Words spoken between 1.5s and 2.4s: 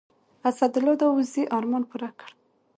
ارمان پوره کړ.